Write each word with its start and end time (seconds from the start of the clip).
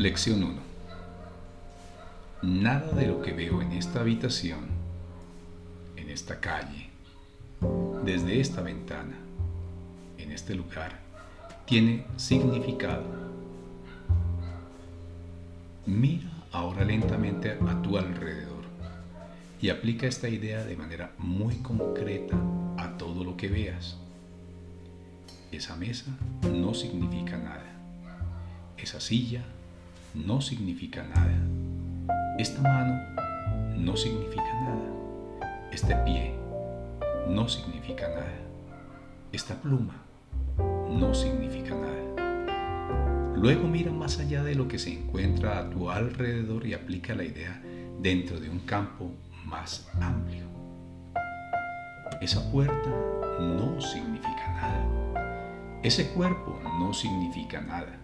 Lección 0.00 0.42
1. 0.42 0.54
Nada 2.40 2.90
de 2.92 3.06
lo 3.06 3.20
que 3.20 3.34
veo 3.34 3.60
en 3.60 3.72
esta 3.72 4.00
habitación, 4.00 4.60
en 5.94 6.08
esta 6.08 6.40
calle, 6.40 6.88
desde 8.02 8.40
esta 8.40 8.62
ventana, 8.62 9.18
en 10.16 10.32
este 10.32 10.54
lugar, 10.54 10.98
tiene 11.66 12.06
significado. 12.16 13.04
Mira 15.84 16.30
ahora 16.50 16.82
lentamente 16.82 17.50
a 17.50 17.82
tu 17.82 17.98
alrededor 17.98 18.64
y 19.60 19.68
aplica 19.68 20.06
esta 20.06 20.30
idea 20.30 20.64
de 20.64 20.76
manera 20.78 21.12
muy 21.18 21.56
concreta 21.56 22.38
a 22.78 22.96
todo 22.96 23.22
lo 23.22 23.36
que 23.36 23.48
veas. 23.48 23.98
Esa 25.52 25.76
mesa 25.76 26.16
no 26.50 26.72
significa 26.72 27.36
nada. 27.36 27.66
Esa 28.78 28.98
silla 28.98 29.44
no 30.14 30.40
significa 30.40 31.02
nada. 31.04 31.38
Esta 32.38 32.60
mano 32.62 33.00
no 33.76 33.96
significa 33.96 34.54
nada. 34.62 34.90
Este 35.70 35.94
pie 36.04 36.34
no 37.28 37.48
significa 37.48 38.08
nada. 38.08 38.32
Esta 39.32 39.54
pluma 39.54 39.94
no 40.58 41.14
significa 41.14 41.74
nada. 41.74 43.34
Luego 43.36 43.68
mira 43.68 43.92
más 43.92 44.18
allá 44.18 44.42
de 44.42 44.54
lo 44.54 44.68
que 44.68 44.78
se 44.78 44.92
encuentra 44.92 45.58
a 45.58 45.70
tu 45.70 45.90
alrededor 45.90 46.66
y 46.66 46.74
aplica 46.74 47.14
la 47.14 47.24
idea 47.24 47.62
dentro 48.00 48.40
de 48.40 48.50
un 48.50 48.60
campo 48.60 49.12
más 49.46 49.88
amplio. 50.00 50.44
Esa 52.20 52.50
puerta 52.50 52.90
no 53.40 53.80
significa 53.80 54.52
nada. 54.52 55.80
Ese 55.82 56.10
cuerpo 56.10 56.60
no 56.78 56.92
significa 56.92 57.60
nada. 57.60 57.96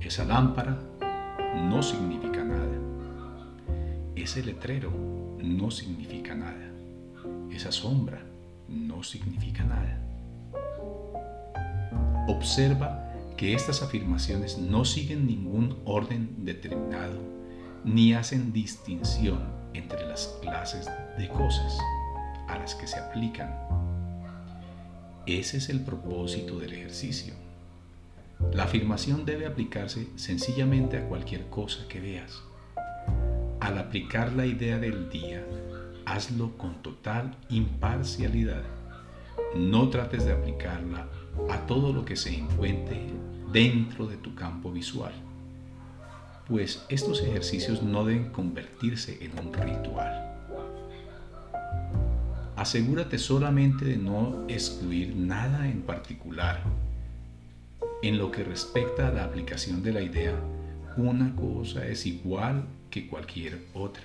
Esa 0.00 0.24
lámpara 0.24 0.78
no 1.68 1.82
significa 1.82 2.44
nada. 2.44 2.78
Ese 4.14 4.44
letrero 4.44 4.90
no 5.42 5.70
significa 5.72 6.36
nada. 6.36 6.72
Esa 7.50 7.72
sombra 7.72 8.22
no 8.68 9.02
significa 9.02 9.64
nada. 9.64 9.98
Observa 12.28 13.12
que 13.36 13.54
estas 13.54 13.82
afirmaciones 13.82 14.58
no 14.58 14.84
siguen 14.84 15.26
ningún 15.26 15.78
orden 15.84 16.44
determinado 16.44 17.18
ni 17.84 18.14
hacen 18.14 18.52
distinción 18.52 19.40
entre 19.74 20.06
las 20.06 20.38
clases 20.42 20.88
de 21.18 21.28
cosas 21.28 21.76
a 22.46 22.56
las 22.56 22.74
que 22.76 22.86
se 22.86 22.98
aplican. 22.98 23.52
Ese 25.26 25.56
es 25.56 25.68
el 25.68 25.80
propósito 25.80 26.58
del 26.60 26.72
ejercicio 26.74 27.47
la 28.52 28.64
afirmación 28.64 29.24
debe 29.24 29.46
aplicarse 29.46 30.08
sencillamente 30.16 30.96
a 30.96 31.04
cualquier 31.08 31.46
cosa 31.48 31.86
que 31.88 32.00
veas. 32.00 32.42
Al 33.60 33.78
aplicar 33.78 34.32
la 34.32 34.46
idea 34.46 34.78
del 34.78 35.10
día, 35.10 35.44
hazlo 36.06 36.56
con 36.56 36.82
total 36.82 37.36
imparcialidad. 37.50 38.62
No 39.56 39.88
trates 39.88 40.24
de 40.24 40.32
aplicarla 40.32 41.08
a 41.50 41.66
todo 41.66 41.92
lo 41.92 42.04
que 42.04 42.16
se 42.16 42.34
encuentre 42.34 43.06
dentro 43.52 44.06
de 44.06 44.16
tu 44.16 44.34
campo 44.34 44.70
visual, 44.70 45.12
pues 46.46 46.84
estos 46.88 47.22
ejercicios 47.22 47.82
no 47.82 48.04
deben 48.04 48.30
convertirse 48.30 49.18
en 49.20 49.38
un 49.38 49.52
ritual. 49.52 50.24
Asegúrate 52.56 53.18
solamente 53.18 53.84
de 53.84 53.96
no 53.96 54.44
excluir 54.48 55.14
nada 55.14 55.68
en 55.68 55.82
particular 55.82 56.62
en 58.02 58.18
lo 58.18 58.30
que 58.30 58.44
respecta 58.44 59.08
a 59.08 59.12
la 59.12 59.24
aplicación 59.24 59.82
de 59.82 59.92
la 59.92 60.02
idea, 60.02 60.34
una 60.96 61.34
cosa 61.34 61.86
es 61.86 62.06
igual 62.06 62.64
que 62.90 63.08
cualquier 63.08 63.58
otra. 63.74 64.04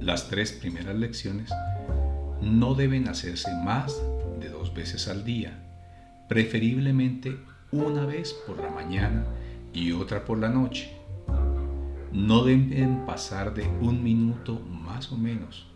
Las 0.00 0.28
tres 0.28 0.52
primeras 0.52 0.96
lecciones 0.96 1.50
no 2.40 2.74
deben 2.74 3.08
hacerse 3.08 3.50
más 3.62 4.02
de 4.40 4.48
dos 4.48 4.74
veces 4.74 5.08
al 5.08 5.24
día, 5.24 5.62
preferiblemente 6.28 7.36
una 7.72 8.04
vez 8.06 8.34
por 8.46 8.58
la 8.60 8.70
mañana 8.70 9.24
y 9.72 9.92
otra 9.92 10.24
por 10.24 10.38
la 10.38 10.48
noche. 10.48 10.92
No 12.12 12.44
deben 12.44 13.06
pasar 13.06 13.54
de 13.54 13.66
un 13.66 14.02
minuto 14.02 14.60
más 14.60 15.10
o 15.10 15.16
menos, 15.16 15.66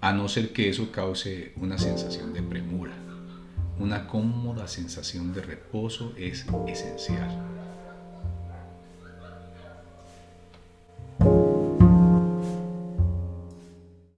a 0.00 0.12
no 0.12 0.28
ser 0.28 0.52
que 0.52 0.68
eso 0.68 0.90
cause 0.90 1.52
una 1.56 1.76
sensación 1.76 2.32
de 2.32 2.42
premura. 2.42 3.09
Una 3.80 4.06
cómoda 4.06 4.68
sensación 4.68 5.32
de 5.32 5.40
reposo 5.40 6.12
es 6.18 6.44
esencial. 6.68 7.59